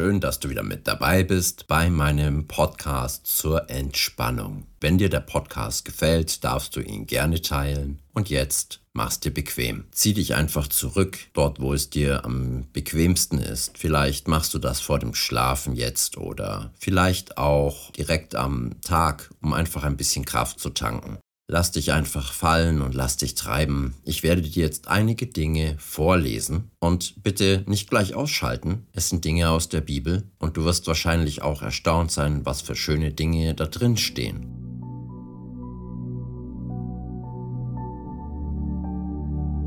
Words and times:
Schön, 0.00 0.18
dass 0.18 0.40
du 0.40 0.48
wieder 0.48 0.62
mit 0.62 0.88
dabei 0.88 1.24
bist 1.24 1.66
bei 1.66 1.90
meinem 1.90 2.48
Podcast 2.48 3.26
zur 3.26 3.68
Entspannung. 3.68 4.66
Wenn 4.80 4.96
dir 4.96 5.10
der 5.10 5.20
Podcast 5.20 5.84
gefällt, 5.84 6.42
darfst 6.42 6.74
du 6.74 6.80
ihn 6.80 7.04
gerne 7.04 7.42
teilen. 7.42 7.98
Und 8.14 8.30
jetzt 8.30 8.80
mach's 8.94 9.20
dir 9.20 9.30
bequem. 9.30 9.84
Zieh 9.92 10.14
dich 10.14 10.34
einfach 10.34 10.68
zurück, 10.68 11.18
dort 11.34 11.60
wo 11.60 11.74
es 11.74 11.90
dir 11.90 12.24
am 12.24 12.64
bequemsten 12.72 13.40
ist. 13.40 13.76
Vielleicht 13.76 14.26
machst 14.26 14.54
du 14.54 14.58
das 14.58 14.80
vor 14.80 14.98
dem 14.98 15.12
Schlafen 15.12 15.76
jetzt 15.76 16.16
oder 16.16 16.72
vielleicht 16.78 17.36
auch 17.36 17.90
direkt 17.90 18.34
am 18.34 18.80
Tag, 18.80 19.28
um 19.42 19.52
einfach 19.52 19.84
ein 19.84 19.98
bisschen 19.98 20.24
Kraft 20.24 20.60
zu 20.60 20.70
tanken. 20.70 21.18
Lass 21.52 21.72
dich 21.72 21.90
einfach 21.90 22.32
fallen 22.32 22.80
und 22.80 22.94
lass 22.94 23.16
dich 23.16 23.34
treiben. 23.34 23.94
Ich 24.04 24.22
werde 24.22 24.40
dir 24.40 24.62
jetzt 24.62 24.86
einige 24.86 25.26
Dinge 25.26 25.74
vorlesen 25.80 26.70
und 26.78 27.24
bitte 27.24 27.64
nicht 27.66 27.90
gleich 27.90 28.14
ausschalten. 28.14 28.86
Es 28.92 29.08
sind 29.08 29.24
Dinge 29.24 29.50
aus 29.50 29.68
der 29.68 29.80
Bibel 29.80 30.22
und 30.38 30.56
du 30.56 30.64
wirst 30.64 30.86
wahrscheinlich 30.86 31.42
auch 31.42 31.62
erstaunt 31.62 32.12
sein, 32.12 32.46
was 32.46 32.60
für 32.60 32.76
schöne 32.76 33.10
Dinge 33.10 33.56
da 33.56 33.66
drin 33.66 33.96
stehen. 33.96 34.46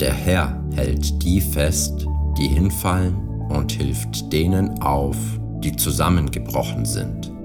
Der 0.00 0.14
Herr 0.14 0.60
hält 0.74 1.22
die 1.22 1.40
fest, 1.40 2.06
die 2.38 2.48
hinfallen 2.48 3.14
und 3.50 3.70
hilft 3.70 4.32
denen 4.32 4.82
auf, 4.82 5.16
die 5.62 5.76
zusammengebrochen 5.76 6.84
sind. 6.84 7.37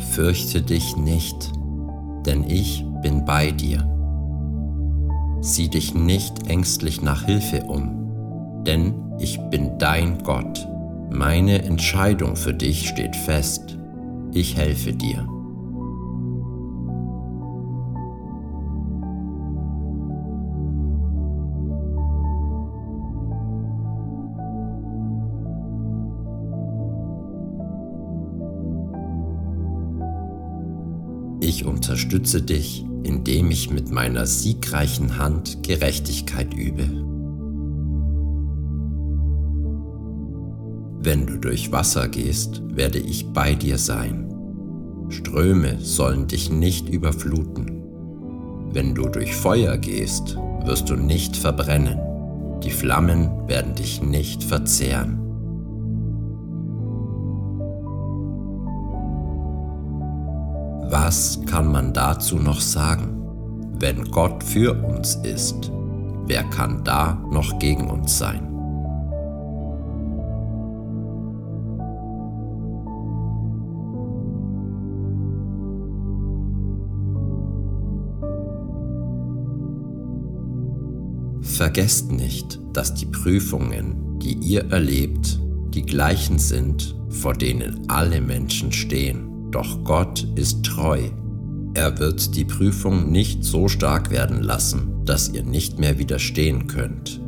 Fürchte 0.00 0.62
dich 0.62 0.96
nicht, 0.96 1.52
denn 2.26 2.44
ich 2.48 2.84
bin 3.02 3.24
bei 3.24 3.50
dir. 3.50 3.86
Sieh 5.40 5.68
dich 5.68 5.94
nicht 5.94 6.48
ängstlich 6.48 7.00
nach 7.02 7.24
Hilfe 7.24 7.62
um, 7.64 8.64
denn 8.66 8.94
ich 9.18 9.38
bin 9.50 9.78
dein 9.78 10.22
Gott. 10.22 10.66
Meine 11.10 11.62
Entscheidung 11.62 12.36
für 12.36 12.54
dich 12.54 12.88
steht 12.88 13.16
fest. 13.16 13.78
Ich 14.32 14.56
helfe 14.56 14.92
dir. 14.92 15.26
Unterstütze 31.64 32.42
dich, 32.42 32.84
indem 33.02 33.50
ich 33.50 33.70
mit 33.70 33.90
meiner 33.90 34.26
siegreichen 34.26 35.18
Hand 35.18 35.62
Gerechtigkeit 35.62 36.54
übe. 36.54 36.84
Wenn 41.02 41.26
du 41.26 41.38
durch 41.38 41.72
Wasser 41.72 42.08
gehst, 42.08 42.62
werde 42.68 42.98
ich 42.98 43.32
bei 43.32 43.54
dir 43.54 43.78
sein. 43.78 44.26
Ströme 45.08 45.78
sollen 45.80 46.26
dich 46.26 46.50
nicht 46.50 46.88
überfluten. 46.88 47.82
Wenn 48.72 48.94
du 48.94 49.08
durch 49.08 49.34
Feuer 49.34 49.76
gehst, 49.78 50.36
wirst 50.64 50.90
du 50.90 50.96
nicht 50.96 51.36
verbrennen. 51.36 51.98
Die 52.62 52.70
Flammen 52.70 53.30
werden 53.48 53.74
dich 53.74 54.02
nicht 54.02 54.44
verzehren. 54.44 55.19
Was 60.90 61.40
kann 61.46 61.70
man 61.70 61.92
dazu 61.92 62.34
noch 62.34 62.60
sagen? 62.60 63.22
Wenn 63.78 64.10
Gott 64.10 64.42
für 64.42 64.74
uns 64.74 65.14
ist, 65.22 65.70
wer 66.26 66.42
kann 66.42 66.82
da 66.82 67.14
noch 67.30 67.60
gegen 67.60 67.88
uns 67.88 68.18
sein? 68.18 68.48
Vergesst 81.40 82.10
nicht, 82.10 82.58
dass 82.72 82.94
die 82.94 83.06
Prüfungen, 83.06 84.18
die 84.18 84.32
ihr 84.32 84.72
erlebt, 84.72 85.38
die 85.72 85.82
gleichen 85.82 86.40
sind, 86.40 86.96
vor 87.10 87.34
denen 87.34 87.88
alle 87.88 88.20
Menschen 88.20 88.72
stehen. 88.72 89.29
Doch 89.50 89.82
Gott 89.84 90.26
ist 90.36 90.64
treu. 90.64 91.08
Er 91.74 91.98
wird 91.98 92.36
die 92.36 92.44
Prüfung 92.44 93.10
nicht 93.10 93.44
so 93.44 93.68
stark 93.68 94.10
werden 94.10 94.42
lassen, 94.42 95.04
dass 95.04 95.28
ihr 95.28 95.42
nicht 95.42 95.78
mehr 95.78 95.98
widerstehen 95.98 96.66
könnt. 96.66 97.20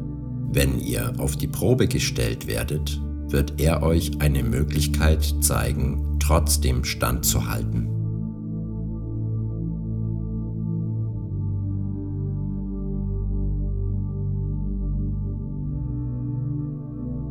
Wenn 0.52 0.78
ihr 0.78 1.14
auf 1.18 1.36
die 1.36 1.48
Probe 1.48 1.88
gestellt 1.88 2.46
werdet, 2.46 3.00
wird 3.28 3.60
er 3.60 3.82
euch 3.82 4.20
eine 4.20 4.42
Möglichkeit 4.42 5.24
zeigen, 5.40 6.18
trotzdem 6.20 6.84
standzuhalten. 6.84 7.88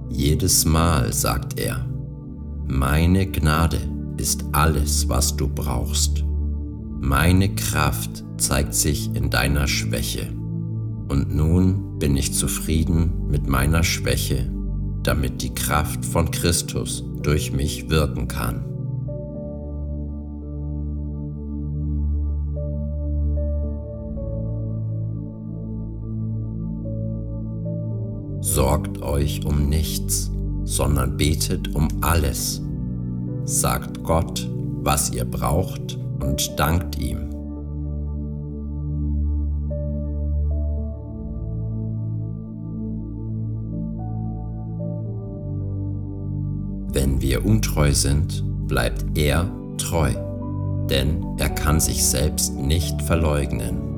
Jedes 0.10 0.66
Mal 0.66 1.14
sagt 1.14 1.60
er, 1.60 1.86
meine 2.68 3.28
Gnade 3.28 3.80
ist 4.22 4.46
alles, 4.52 5.10
was 5.10 5.36
du 5.36 5.48
brauchst. 5.48 6.24
Meine 7.00 7.56
Kraft 7.56 8.24
zeigt 8.38 8.76
sich 8.76 9.14
in 9.16 9.32
deiner 9.32 9.68
Schwäche. 9.68 10.28
Und 11.10 11.36
nun 11.36 11.98
bin 11.98 12.16
ich 12.16 12.32
zufrieden 12.32 13.28
mit 13.28 13.48
meiner 13.48 13.84
Schwäche, 13.84 14.50
damit 15.02 15.42
die 15.42 15.54
Kraft 15.56 16.06
von 16.06 16.30
Christus 16.30 17.04
durch 17.24 17.52
mich 17.52 17.90
wirken 17.90 18.28
kann. 18.28 18.64
Sorgt 28.42 29.02
euch 29.02 29.46
um 29.46 29.68
nichts, 29.68 30.30
sondern 30.64 31.18
betet 31.18 31.74
um 31.74 31.88
alles 32.02 32.62
sagt 33.46 34.04
Gott, 34.04 34.48
was 34.84 35.12
ihr 35.12 35.26
braucht 35.26 35.98
und 36.20 36.60
dankt 36.60 36.98
ihm. 37.00 37.30
Wenn 46.94 47.22
wir 47.22 47.46
untreu 47.46 47.94
sind, 47.94 48.44
bleibt 48.68 49.18
er 49.18 49.50
treu, 49.78 50.12
denn 50.90 51.26
er 51.38 51.50
kann 51.50 51.80
sich 51.80 52.06
selbst 52.06 52.56
nicht 52.56 53.02
verleugnen. 53.02 53.92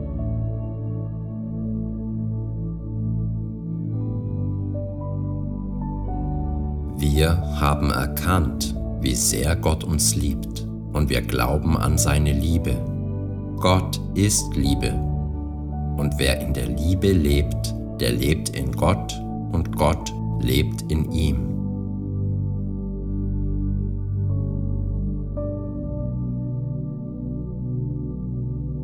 Wir 6.97 7.35
haben 7.59 7.89
erkannt, 7.89 8.75
wie 9.03 9.15
sehr 9.15 9.55
Gott 9.57 9.83
uns 9.83 10.15
liebt 10.15 10.65
und 10.93 11.09
wir 11.09 11.21
glauben 11.21 11.77
an 11.77 11.97
seine 11.97 12.31
Liebe. 12.31 12.75
Gott 13.57 13.99
ist 14.15 14.55
Liebe 14.55 14.93
und 15.97 16.13
wer 16.17 16.39
in 16.41 16.53
der 16.53 16.67
Liebe 16.67 17.11
lebt, 17.11 17.73
der 17.99 18.13
lebt 18.13 18.49
in 18.49 18.71
Gott 18.71 19.13
und 19.51 19.75
Gott 19.75 20.13
lebt 20.41 20.83
in 20.91 21.11
ihm. 21.11 21.49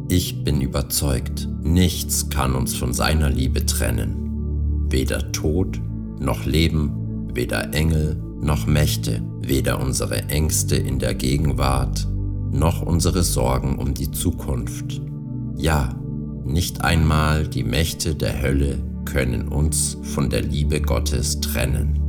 Ich 0.10 0.44
bin 0.44 0.60
überzeugt, 0.60 1.48
nichts 1.62 2.30
kann 2.30 2.56
uns 2.56 2.76
von 2.76 2.94
seiner 2.94 3.30
Liebe 3.30 3.66
trennen. 3.66 4.88
Weder 4.90 5.32
Tod 5.32 5.80
noch 6.20 6.46
Leben, 6.46 7.30
weder 7.34 7.74
Engel 7.74 8.22
noch 8.42 8.68
Mächte, 8.68 9.22
weder 9.42 9.80
unsere 9.82 10.30
Ängste 10.30 10.76
in 10.76 11.00
der 11.00 11.14
Gegenwart, 11.14 12.08
noch 12.52 12.82
unsere 12.82 13.24
Sorgen 13.24 13.78
um 13.78 13.94
die 13.94 14.12
Zukunft. 14.12 15.02
Ja, 15.56 15.96
nicht 16.46 16.84
einmal 16.84 17.48
die 17.48 17.64
Mächte 17.64 18.16
der 18.16 18.42
Hölle 18.42 18.80
können 19.06 19.48
uns 19.48 19.98
von 20.02 20.30
der 20.30 20.42
Liebe 20.42 20.82
Gottes 20.82 21.40
trennen. 21.42 22.00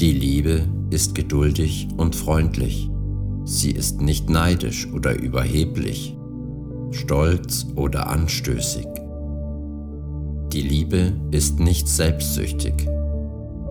Die 0.00 0.12
Liebe 0.12 0.68
ist 0.90 1.14
geduldig 1.14 1.88
und 1.96 2.16
freundlich. 2.16 2.90
Sie 3.44 3.70
ist 3.70 4.00
nicht 4.00 4.28
neidisch 4.30 4.90
oder 4.92 5.18
überheblich, 5.18 6.16
stolz 6.90 7.66
oder 7.74 8.08
anstößig. 8.08 8.86
Die 10.54 10.62
Liebe 10.62 11.14
ist 11.32 11.58
nicht 11.58 11.88
selbstsüchtig. 11.88 12.86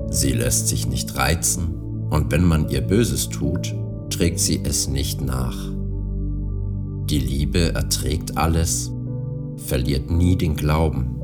Sie 0.10 0.34
lässt 0.34 0.68
sich 0.68 0.86
nicht 0.86 1.16
reizen 1.16 2.08
und 2.10 2.30
wenn 2.30 2.44
man 2.44 2.68
ihr 2.68 2.82
Böses 2.82 3.30
tut, 3.30 3.74
trägt 4.10 4.40
sie 4.40 4.60
es 4.66 4.90
nicht 4.90 5.22
nach. 5.22 5.56
Die 7.10 7.20
Liebe 7.20 7.74
erträgt 7.74 8.38
alles, 8.38 8.92
verliert 9.56 10.12
nie 10.12 10.36
den 10.36 10.58
Glauben, 10.58 11.22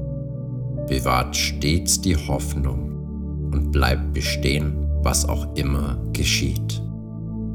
bewahrt 0.88 1.36
stets 1.36 2.00
die 2.00 2.16
Hoffnung 2.16 3.50
und 3.52 3.74
bleibt 3.74 4.14
bestehen, 4.14 4.88
was 5.04 5.28
auch 5.28 5.58
immer 5.58 6.02
geschieht. 6.14 6.82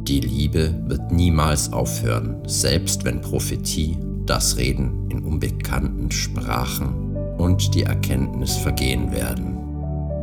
Die 0.02 0.20
Liebe 0.20 0.74
wird 0.88 1.10
niemals 1.10 1.72
aufhören, 1.72 2.42
selbst 2.46 3.06
wenn 3.06 3.22
Prophetie, 3.22 3.96
das 4.26 4.58
Reden 4.58 5.08
in 5.10 5.24
unbekannten 5.24 6.10
Sprachen 6.10 7.03
und 7.44 7.75
die 7.75 7.82
Erkenntnis 7.82 8.56
vergehen 8.56 9.12
werden. 9.12 9.58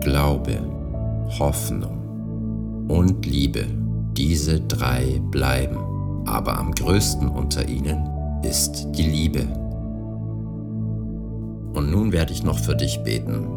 Glaube, 0.02 0.60
Hoffnung 1.38 2.88
und 2.88 3.28
Liebe, 3.28 3.68
diese 4.18 4.60
drei 4.60 5.22
bleiben, 5.30 5.78
aber 6.26 6.58
am 6.58 6.72
größten 6.72 7.30
unter 7.30 7.68
ihnen 7.68 8.10
ist 8.42 8.88
die 8.96 9.04
Liebe. 9.04 9.42
Und 11.74 11.92
nun 11.92 12.12
werde 12.12 12.34
ich 12.34 12.44
noch 12.44 12.58
für 12.58 12.76
dich 12.76 13.02
beten. 13.04 13.48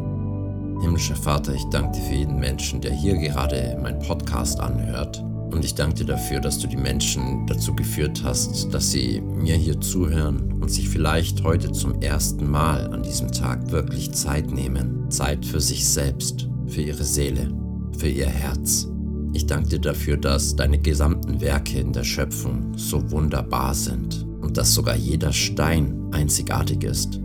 Himmlischer 0.82 1.16
Vater, 1.16 1.54
ich 1.54 1.64
danke 1.70 1.98
dir 1.98 2.04
für 2.04 2.14
jeden 2.14 2.38
Menschen, 2.38 2.82
der 2.82 2.92
hier 2.92 3.16
gerade 3.16 3.78
meinen 3.82 3.98
Podcast 4.00 4.60
anhört 4.60 5.24
und 5.50 5.64
ich 5.64 5.74
danke 5.74 5.96
dir 5.96 6.06
dafür, 6.06 6.40
dass 6.40 6.58
du 6.58 6.66
die 6.66 6.76
Menschen 6.76 7.46
dazu 7.46 7.74
geführt 7.74 8.22
hast, 8.24 8.72
dass 8.72 8.90
sie 8.90 9.20
mir 9.20 9.54
hier 9.54 9.80
zuhören 9.80 10.52
und 10.60 10.70
sich 10.70 10.88
vielleicht 10.88 11.42
heute 11.44 11.72
zum 11.72 12.00
ersten 12.00 12.50
Mal 12.50 12.92
an 12.92 13.02
diesem 13.02 13.30
Tag 13.30 13.70
wirklich 13.70 14.12
Zeit 14.12 14.50
nehmen. 14.50 15.10
Zeit 15.10 15.44
für 15.44 15.60
sich 15.60 15.86
selbst, 15.86 16.48
für 16.66 16.82
ihre 16.82 17.04
Seele, 17.04 17.52
für 17.98 18.08
ihr 18.08 18.26
Herz. 18.26 18.88
Ich 19.32 19.46
danke 19.46 19.68
dir 19.70 19.80
dafür, 19.80 20.16
dass 20.16 20.54
deine 20.54 20.78
gesamten 20.78 21.40
Werke 21.40 21.78
in 21.78 21.92
der 21.92 22.04
Schöpfung 22.04 22.76
so 22.76 23.10
wunderbar 23.10 23.74
sind 23.74 24.24
und 24.40 24.56
dass 24.56 24.74
sogar 24.74 24.96
jeder 24.96 25.32
Stein 25.32 26.08
einzigartig 26.12 26.84
ist. 26.84 27.20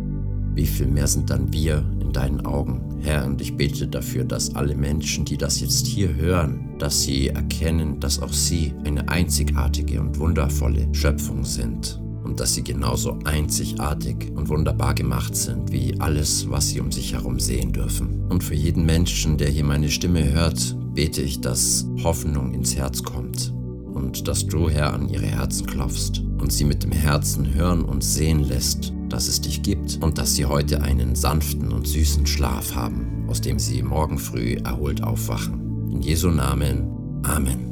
Wie 0.55 0.65
viel 0.65 0.87
mehr 0.87 1.07
sind 1.07 1.29
dann 1.29 1.53
wir 1.53 1.85
in 2.01 2.11
deinen 2.11 2.45
Augen? 2.45 2.88
Herr, 3.01 3.25
und 3.25 3.41
ich 3.41 3.55
bete 3.55 3.87
dafür, 3.87 4.25
dass 4.25 4.55
alle 4.55 4.75
Menschen, 4.75 5.25
die 5.25 5.37
das 5.37 5.59
jetzt 5.61 5.87
hier 5.87 6.15
hören, 6.15 6.75
dass 6.79 7.03
sie 7.03 7.29
erkennen, 7.29 7.99
dass 7.99 8.21
auch 8.21 8.33
sie 8.33 8.73
eine 8.83 9.07
einzigartige 9.09 10.01
und 10.01 10.19
wundervolle 10.19 10.87
Schöpfung 10.93 11.45
sind 11.45 11.99
und 12.23 12.39
dass 12.39 12.53
sie 12.53 12.63
genauso 12.63 13.17
einzigartig 13.23 14.31
und 14.35 14.49
wunderbar 14.49 14.93
gemacht 14.93 15.35
sind 15.35 15.71
wie 15.71 15.99
alles, 15.99 16.49
was 16.49 16.69
sie 16.69 16.79
um 16.79 16.91
sich 16.91 17.13
herum 17.13 17.39
sehen 17.39 17.71
dürfen. 17.71 18.25
Und 18.29 18.43
für 18.43 18.55
jeden 18.55 18.85
Menschen, 18.85 19.37
der 19.37 19.49
hier 19.49 19.63
meine 19.63 19.89
Stimme 19.89 20.31
hört, 20.31 20.75
bete 20.93 21.21
ich, 21.21 21.41
dass 21.41 21.87
Hoffnung 22.03 22.53
ins 22.53 22.75
Herz 22.75 23.03
kommt 23.03 23.53
und 23.93 24.27
dass 24.27 24.45
du, 24.45 24.69
Herr, 24.69 24.93
an 24.93 25.09
ihre 25.09 25.25
Herzen 25.25 25.65
klopfst 25.65 26.21
und 26.39 26.51
sie 26.51 26.65
mit 26.65 26.83
dem 26.83 26.91
Herzen 26.91 27.53
hören 27.53 27.83
und 27.83 28.03
sehen 28.03 28.43
lässt, 28.43 28.93
dass 29.09 29.27
es 29.27 29.41
dich 29.41 29.61
gibt 29.61 29.99
und 30.01 30.17
dass 30.17 30.35
sie 30.35 30.45
heute 30.45 30.81
einen 30.81 31.15
sanften 31.15 31.71
und 31.71 31.87
süßen 31.87 32.25
Schlaf 32.25 32.75
haben, 32.75 33.25
aus 33.27 33.41
dem 33.41 33.59
sie 33.59 33.81
morgen 33.83 34.17
früh 34.17 34.55
erholt 34.55 35.03
aufwachen. 35.03 35.89
In 35.91 36.01
Jesu 36.01 36.29
Namen. 36.29 37.21
Amen. 37.23 37.69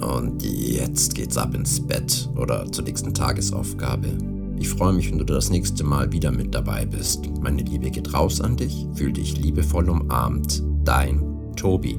Und 0.00 0.42
jetzt 0.42 1.14
geht's 1.14 1.36
ab 1.36 1.54
ins 1.54 1.80
Bett 1.80 2.28
oder 2.36 2.70
zur 2.70 2.84
nächsten 2.84 3.14
Tagesaufgabe. 3.14 4.08
Ich 4.58 4.68
freue 4.68 4.92
mich, 4.92 5.10
wenn 5.10 5.18
du 5.18 5.24
das 5.24 5.50
nächste 5.50 5.84
Mal 5.84 6.12
wieder 6.12 6.30
mit 6.30 6.54
dabei 6.54 6.84
bist. 6.84 7.28
Meine 7.40 7.62
Liebe 7.62 7.90
geht 7.90 8.12
raus 8.14 8.40
an 8.40 8.56
dich, 8.56 8.86
fühl 8.94 9.12
dich 9.12 9.36
liebevoll 9.36 9.88
umarmt. 9.88 10.62
Dein 10.84 11.22
Tobi. 11.56 11.98